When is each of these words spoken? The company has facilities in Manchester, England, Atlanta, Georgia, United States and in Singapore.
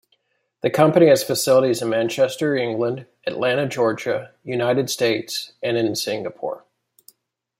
The 0.61 0.71
company 0.71 1.09
has 1.09 1.23
facilities 1.23 1.83
in 1.83 1.89
Manchester, 1.89 2.55
England, 2.55 3.05
Atlanta, 3.27 3.67
Georgia, 3.67 4.33
United 4.43 4.89
States 4.89 5.53
and 5.61 5.77
in 5.77 5.95
Singapore. 5.95 6.65